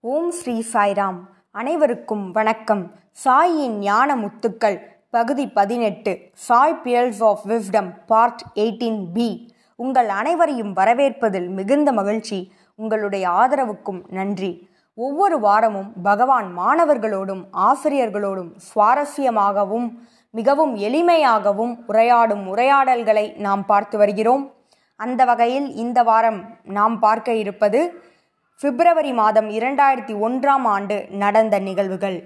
[0.00, 1.16] ஓம் ஸ்ரீ சாய்ராம்.
[1.50, 2.90] அனைவருக்கும் வணக்கம்.
[3.24, 4.76] சாயின் ஞான முத்துக்கள்
[5.10, 9.54] பகுதி பதினெட்டு Sai pearls of wisdom part eighteen B.
[9.76, 12.52] உங்கள் அனைவரையும் வரவேற்பதில் மிகுந்த மகிழ்ச்சி.
[12.74, 14.68] உங்களுடைய ஆதரவுக்கும் நன்றி.
[14.94, 19.88] ஒவ்வொரு வாரமும் பகவான் மாணவர்களோடும் ஆசிரியர்களோடும் சுவாரஸ்யமாகவும்
[20.30, 24.52] மிகவும் எளிமையாகவும் உரையாடும் உரையாடல்களை நாம் பார்த்து வருகிறோம்.
[24.96, 28.02] அந்த வகையில் இந்த வாரம் நாம் பார்க்க இருப்பது
[28.62, 32.16] பிப்ரவரி மாதம் இரண்டாயிரத்தி ஒன்றாம் ஆண்டு நடந்த நிகழ்வுகள்.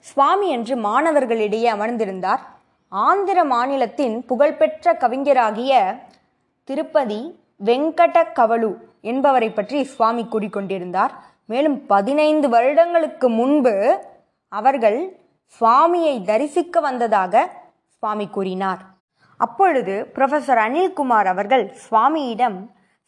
[0.00, 2.42] சுவாமி என்று மாணவர்களிடையே அமர்ந்திருந்தார்.
[2.88, 5.72] ஆந்திர மாநிலத்தின் புகழ்பெற்ற கவிஞராகிய
[6.68, 7.18] திருப்பதி
[7.64, 8.70] வெங்கட கவலு
[9.00, 11.12] என்பவரை பற்றி சுவாமி கூறிக்கொண்டிருந்தார்.
[11.46, 13.74] மேலும் பதினைந்து வருடங்களுக்கு முன்பு
[14.48, 15.00] அவர்கள்
[15.60, 17.44] சுவாமியை தரிசிக்க வந்ததாக
[17.98, 18.82] சுவாமி கூறினார்.
[19.36, 22.58] அப்பொழுது ப்ரொஃபஸர் அனில்குமார் அவர்கள் சுவாமியிடம்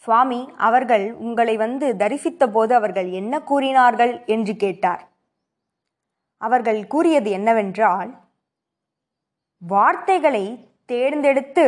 [0.07, 5.03] சுவாமி அவர்கள் உங்களை வந்து தரிசித்த போது அவர்கள் என்ன கூறினார்கள் என்று கேட்டார்.
[6.41, 8.11] அவர்கள் கூறியது என்னவென்றால்
[9.63, 10.45] வார்த்தைகளை
[10.93, 11.65] தேர்ந்தெடுத்து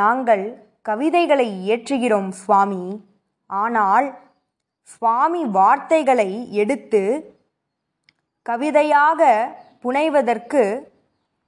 [0.00, 0.44] நாங்கள்
[0.82, 2.84] கவிதைகளை இயற்றுகிறோம் சுவாமி.
[3.50, 4.08] ஆனால்
[4.92, 6.30] சுவாமி வார்த்தைகளை
[6.62, 7.02] எடுத்து
[8.46, 9.20] கவிதையாக
[9.84, 10.62] புனைவதற்கு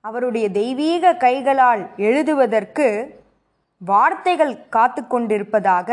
[0.05, 2.87] அவருடைய தெய்வீக கைகளால் எழுதுவதற்கு
[3.81, 5.91] வார்த்தைகள் காத்து கொண்டிருப்பதாக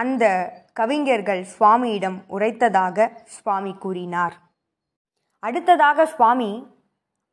[0.00, 0.24] அந்த
[0.72, 4.34] கவிஞர்கள் சுவாமியிடம் உரைத்ததாக சுவாமி கூறினார்.
[5.42, 6.50] அடுத்ததாக சுவாமி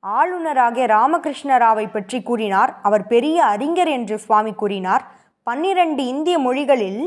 [0.03, 2.71] ஆளுநராகிய ராமகிருஷ்ணராவை பற்றி கூறினார்.
[2.81, 5.03] அவர் பெரிய அறிஞர் என்று சுவாமி கூறினார்.
[5.47, 7.01] பன்னிரண்டு இந்திய மொழிகளில்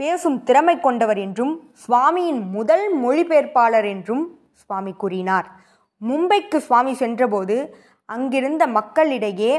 [0.00, 4.24] பேசும் திறமை கொண்டவர் என்றும் சுவாமியின் முதல் மொழிபெயர்ப்பாளர் என்றும்
[4.62, 5.46] சுவாமி கூறினார்.
[6.02, 7.56] மும்பைக்கு சுவாமி சென்றபோது
[8.08, 9.52] அங்கிருந்த மக்களிடையே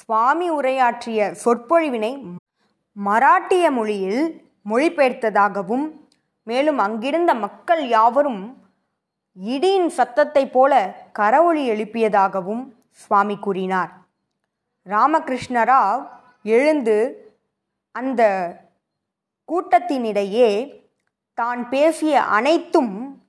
[0.00, 2.12] சுவாமி உரையாற்றிய சொற்பொழிவினை
[2.96, 4.22] மராட்டிய மொழியில்
[4.66, 5.86] மொழிபெயர்த்ததாகவும்
[6.42, 8.66] மேலும் அங்கிருந்த மக்கள் யாவரும்
[9.46, 13.90] இடியின் சத்தத்தை போல கரவொளி எழுப்பியதாகவும் சுவாமி கூறினார்.
[14.86, 16.08] ராமகிருஷ்ணராவ்
[16.42, 16.96] எழுந்து
[17.92, 18.22] அந்த
[19.48, 20.50] கூட்டத்தினிடையே
[21.34, 23.22] தான் பேசிய அனைத்தும்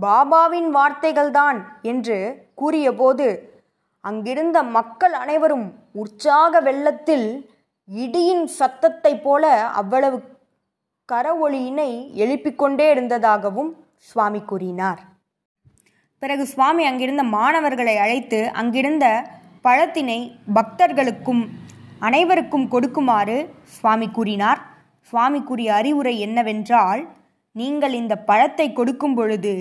[0.00, 3.58] பாபாவின் வார்த்தைகள்தான் என்று கூறியபோது
[4.00, 7.50] அங்கிருந்த மக்கள் அனைவரும் உற்சாக வெள்ளத்தில்
[7.94, 10.22] இடியின் சத்தத்தைப் போல அவ்வளவு
[11.12, 11.90] கரவொளியினை
[12.22, 13.70] எழுப்பிக் கொண்டே இருந்ததாகவும்
[14.10, 15.00] சுவாமி கூறினார்.
[16.22, 19.06] பிறகு சுவாமி அங்கிருந்த மாணவர்களை அழைத்து அங்கிருந்த
[19.66, 20.18] பழத்தினை
[20.56, 21.42] பக்தர்களுக்கும்
[22.06, 23.36] அனைவருக்கும் கொடுக்குமாறு
[23.74, 24.60] சுவாமி கூறினார்.
[25.12, 27.02] சுவாமி கூறிய அறிவுரை என்னவென்றால்
[27.56, 29.54] நீங்கள் இந்த பழத்தை கொடுக்கும் பொழுது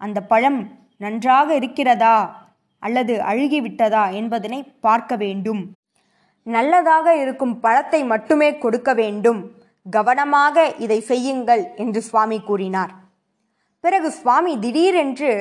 [0.00, 0.60] அந்த பழம்
[1.04, 2.16] நன்றாக இருக்கிறதா
[2.82, 5.62] அல்லது அழுகிவிட்டதா என்பதனை பார்க்க வேண்டும்.
[6.46, 9.40] நல்லதாக இருக்கும் பழத்தை மட்டுமே கொடுக்க வேண்டும்.
[9.90, 12.92] கவனமாக இதை செய்யுங்கள் என்று சுவாமி கூறினார்.
[13.80, 15.32] பிறகு சுவாமி திடீரென்று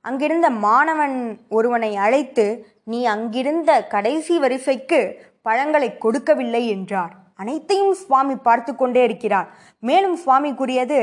[0.00, 1.16] அங்கிருந்த மாணவன்
[1.48, 2.46] ஒருவனை அழைத்து
[2.84, 5.00] நீ அங்கிருந்த கடைசி வரிசைக்கு
[5.42, 7.12] பழங்களை கொடுக்கவில்லை என்றார்.
[7.36, 9.48] அனைத்தையும் சுவாமி பார்த்து கொண்டே இருக்கிறார்.
[9.78, 11.00] மேலும் சுவாமி கூறியது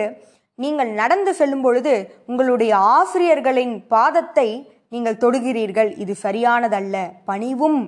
[0.55, 1.93] நீங்கள் நடந்து செல்லும் பொழுது
[2.25, 4.47] உங்களுடைய ஆசிரியர்களின் பாதத்தை
[4.89, 5.97] நீங்கள் தொடுகிறீர்கள்.
[5.97, 6.95] இது சரியானதல்ல.
[7.25, 7.79] பணிவும்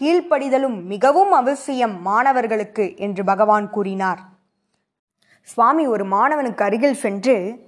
[0.00, 4.20] கீழ்ப்படிதலும் மிகவும் அவசியம் மாணவர்களுக்கு என்று பகவான் கூறினார்.
[5.42, 7.60] சுவாமி ஒரு மாணவனுக்கு அருகில் சென்று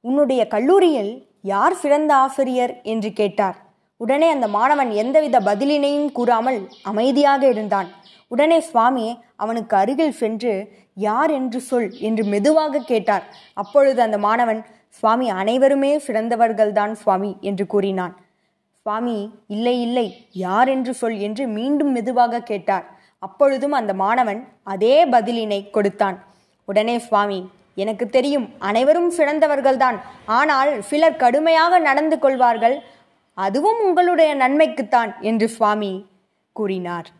[0.00, 2.82] உன்னுடைய கல்லூரியில் யார் சிறந்த ஆசிரியர்?
[2.82, 3.56] என்று கேட்டார்.
[3.96, 7.88] உடனே அந்த மாணவன் எந்தவித பதிலினையும் கூறாமல் அமைதியாக இருந்தான்.
[8.28, 13.24] உடனே சுவாமி அவனுக்கு அருகில் சென்று யார் என்று சொல் என்று மெதுவாக கேட்டார்.
[13.54, 18.25] அப்பொழுது அந்த மாணவன் சுவாமி அனைவருமே சிறந்தவர்கள்தான் சுவாமி என்று கூறினான்.
[18.86, 19.14] சுவாமி
[19.46, 22.84] இல்லை இல்லை யார் என்று சொல் என்று மீண்டும் மெதுவாக கேட்டார்.
[23.18, 26.18] அப்பொழுதும் அந்த மாணவன் அதே பதிலினை கொடுத்தான்.
[26.68, 27.38] உடனே சுவாமி
[27.74, 29.98] எனக்கு தெரியும் அனைவரும் சிறந்தவர்கள்தான்.
[30.26, 32.76] ஆனால் சிலர் கடுமையாக நடந்து கொள்வார்கள்.
[33.34, 35.92] அதுவும் உங்களுடைய நன்மைக்குத்தான் என்று சுவாமி
[36.52, 37.10] கூறினார்.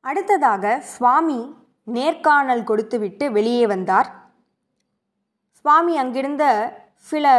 [0.00, 1.40] அடுத்ததாக சுவாமி
[1.82, 4.10] நேர்காணல் கொடுத்துவிட்டு வெளியே வந்தார்.
[5.52, 6.44] சுவாமி அங்கிருந்த
[7.12, 7.36] சில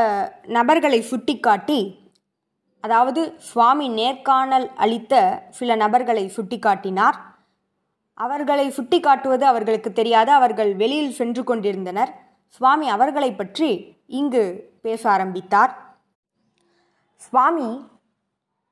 [0.58, 1.82] நபர்களை சுட்டிக்காட்டி
[2.86, 5.14] அதாவது சுவாமி நேர்காணல் அளித்த
[5.50, 7.18] சில நபர்களை சுட்டிக்காட்டினார்.
[8.18, 10.32] அவர்களை சுட்டிக்காட்டுவது அவர்களுக்கு தெரியாது.
[10.32, 12.12] அவர்கள் வெளியில் சென்று கொண்டிருந்தனர்.
[12.58, 13.70] சுவாமி அவர்களை பற்றி
[14.20, 14.44] இங்கு
[14.82, 15.74] பேச ஆரம்பித்தார்.
[17.26, 17.70] சுவாமி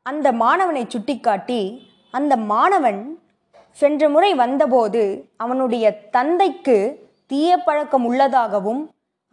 [0.05, 1.61] அந்த மாணவனை சுட்டிக்காட்டி
[2.13, 3.01] அந்த மாணவன்
[3.77, 5.03] சென்ற முறை வந்தபோது
[5.37, 5.85] அவனுடைய
[6.15, 6.75] தந்தைக்கு
[7.31, 8.81] தீய பழக்கம் உள்ளதாகவும்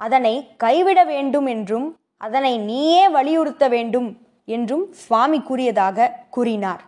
[0.00, 4.09] அதனை கைவிட வேண்டும் என்றும் அதனை நீயே வலியுறுத்த வேண்டும்
[4.56, 6.82] என்றும் சுவாமி கூறியதாக கூறினார்.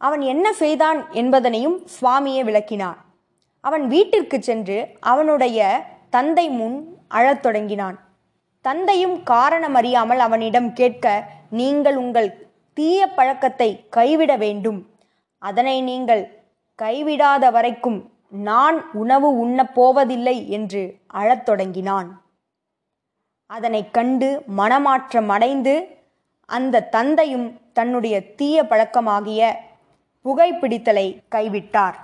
[0.00, 2.98] அவன் என்ன செய்தான் என்பதனையும் சுவாமியே விளக்கினார்.
[3.60, 4.78] அவன் வீட்டிற்கு சென்று
[5.12, 5.60] அவனுடைய
[6.10, 6.76] தந்தை முன்
[7.08, 7.96] அழத் தொடங்கினான்.
[8.64, 11.06] தந்தையும் காரணம் அறியாமல் அவனிடம் கேட்க
[11.50, 12.30] நீங்கள் உங்கள்
[12.76, 14.80] தீய பழக்கத்தை கைவிட வேண்டும்.
[15.42, 16.22] அதனை நீங்கள்
[16.82, 17.98] கைவிடாத வரைக்கும்
[18.28, 20.82] நான் உணவு உண்ணப் போவதில்லை என்று
[21.20, 22.08] அழத் தொடங்கினான்.
[23.46, 25.74] அதனை கண்டு மனமாற்றம் அடைந்து
[26.48, 29.40] அந்த தந்தையும் தன்னுடைய தீய பழக்கமாகிய
[30.24, 31.96] புகைப்பிடித்தலை கைவிட்டார்.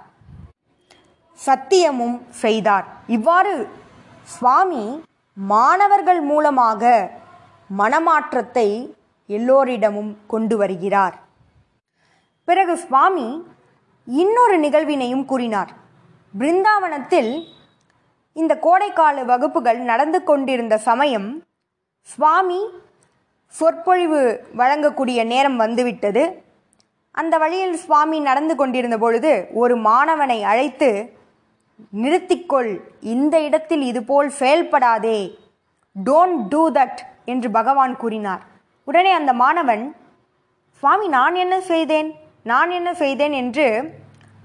[1.39, 2.87] சத்தியமும் செய்தார்.
[3.07, 3.55] இவ்வாறு
[4.25, 5.03] சுவாமி
[5.35, 7.11] மாணவர்கள் மூலமாக
[7.79, 8.69] மனமாற்றத்தை
[9.27, 11.17] எல்லோரிடமும் கொண்டு வருகிறார்.
[12.45, 13.27] பிறகு சுவாமி
[14.07, 15.73] இன்னொரு நிகழ்வினையும் கூறினார்.
[16.39, 17.33] பிருந்தாவனத்தில்
[18.33, 21.45] இந்த கோடைக்கால வகுப்புகள் நடந்து கொண்டிருந்த சமயம்
[22.01, 22.61] சுவாமி
[23.49, 26.43] சொற்பொழிவு வழங்கக்கூடிய நேரம் வந்துவிட்டது.
[27.11, 31.13] அந்த வழியில் சுவாமி நடந்து கொண்டிருந்த பொழுது ஒரு மாணவனை அழைத்து
[32.03, 35.39] நிறுத்திக்கொள் இந்த இடத்தில் இதுபோல் செயல்படாதே
[36.05, 38.43] டோன்ட் டூ தட் என்று பகவான் கூறினார்.
[38.85, 39.97] உடனே அந்த மாணவன்
[40.79, 42.15] சுவாமி நான் என்ன செய்தேன்?
[42.43, 43.33] நான் என்ன செய்தேன்?
[43.33, 43.95] என்று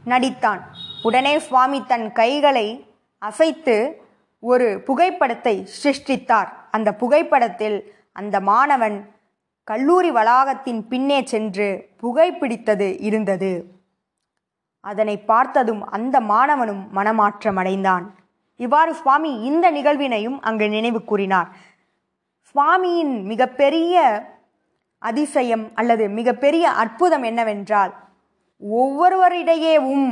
[0.06, 0.60] நடித்தான்.
[1.04, 2.86] உடனே சுவாமி தன் கைகளை
[3.28, 3.78] அசைத்து
[4.44, 6.50] ஒரு புகைப்படத்தை சிருஷ்டித்தார்.
[6.76, 7.78] அந்த புகைப்படத்தில்
[8.20, 8.98] அந்த மாணவன்
[9.68, 11.68] கல்லூரி வளாகத்தின் பின்னே சென்று
[12.02, 13.52] புகைப்பிடித்தது இருந்தது.
[14.84, 18.06] அதனை பார்த்ததும் அந்த மாணவனும் மனமாற்றம் அடைந்தான்
[18.60, 21.50] இவ்வாறு சுவாமி இந்த நிகழ்வினையும் அங்கு நினைவு கூறினார்.
[22.50, 23.96] சுவாமியின் மிகப்பெரிய
[25.02, 27.92] அதிசயம் அல்லது மிகப்பெரிய அற்புதம் என்னவென்றால்
[28.62, 30.08] ஒவ்வொருவரிடையேவும்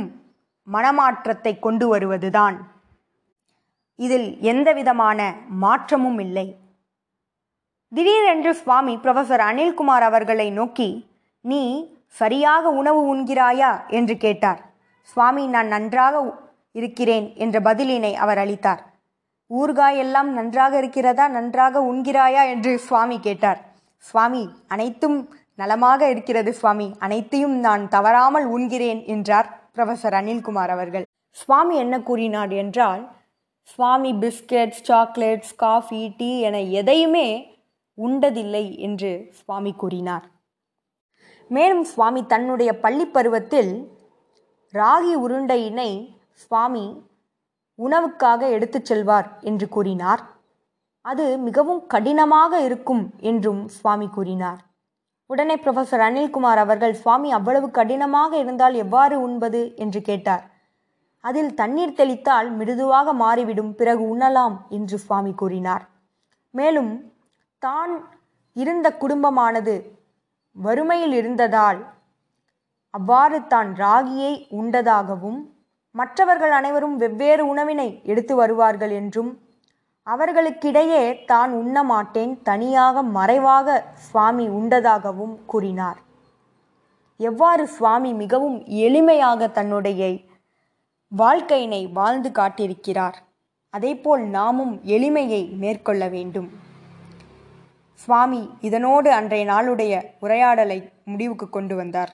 [0.68, 2.56] மனமாற்றத்தை கொண்டு வருவதுதான்.
[3.98, 6.46] இதில் எந்தவிதமான மாற்றமும் இல்லை.
[7.92, 10.88] திடீரென்று சுவாமி ப்ரொஃபசர் அனில்குமார் அவர்களை நோக்கி
[11.40, 11.62] நீ
[12.06, 13.88] சரியாக உணவு உண்கிறாயா?
[13.88, 14.60] என்று கேட்டார்.
[15.02, 16.34] சுவாமி நான் நன்றாக
[16.72, 18.82] இருக்கிறேன் என்ற பதிலினை அவர் அளித்தார்.
[19.50, 21.28] ஊர்காய் எல்லாம் நன்றாக இருக்கிறதா?
[21.28, 22.48] நன்றாக உண்கிறாயா?
[22.48, 23.60] என்று சுவாமி கேட்டார்.
[23.98, 25.18] சுவாமி அனைத்தும்
[25.54, 26.94] நலமாக இருக்கிறது சுவாமி.
[26.98, 31.04] அனைத்தையும் நான் தவறாமல் உண்கிறேன் என்றார் ப்ரொஃபசர் அனில்குமார் அவர்கள்.
[31.30, 33.02] சுவாமி என்ன கூறினார் என்றால்
[33.66, 37.58] Swami biscuits chocolates coffee tea என எதையுமே
[37.98, 40.24] உண்டதில்லை என்று சுவாமி கூறினார்.
[41.48, 43.98] மேலும் சுவாமி தன்னுடைய பள்ளி பருவத்தில்
[44.74, 47.02] ராகி உருண்டையினை சுவாமி
[47.78, 50.22] உணவுக்காக எடுத்துச் செல்வார் என்று கூறினார்.
[51.00, 54.60] அது மிகவும் கடினமாக இருக்கும் என்றும் சுவாமி கூறினார்.
[55.26, 59.72] உடனே ப்ரொஃபஸர் அனில்குமார் அவர்கள் சுவாமி அவ்வளவு கடினமாக இருந்தால் எவ்வாறு உண்பது?
[59.76, 60.55] என்று கேட்டார்.
[61.24, 65.84] அதில் தண்ணீர் தெளித்தால் மிருதுவாக மாறிவிடும் பிறகு உண்ணலாம் என்று சுவாமி கூறினார்.
[66.54, 66.92] மேலும்
[67.62, 67.92] தான்
[68.56, 69.74] இருந்த குடும்பமானது
[70.56, 71.80] வறுமையில் இருந்ததால்
[72.90, 75.40] அவ்வாறு தான் ராகியை உண்டதாகவும்
[75.94, 79.32] மற்றவர்கள் அனைவரும் வெவ்வேறு உணவினை எடுத்து வருவார்கள் என்றும்
[80.06, 83.78] அவர்களுக்கிடையே தான் உண்ண மாட்டேன் தனியாக மறைவாக
[84.08, 85.98] சுவாமி உண்டதாகவும் கூறினார்.
[87.20, 90.02] எவ்வாறு சுவாமி மிகவும் எளிமையாக தன்னுடைய
[91.18, 93.14] வாழ்க்கையினை வாழ்ந்து காட்டியிருக்கிறார்.
[93.70, 96.50] அதேபோல் நாமும் எளிமையை மேற்கொள்ள வேண்டும்.
[97.94, 102.10] சுவாமி இதனோடு அன்றைய நாளுடைய உரையாடலை முடிவுக்கு கொண்டு வந்தார்.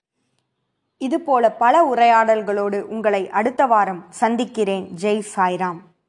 [0.98, 4.90] இதுபோல பல உரையாடல்களோடு உங்களை அடுத்த வாரம் சந்திக்கிறேன்.
[5.00, 5.78] ஜெய் சாய்ராம்.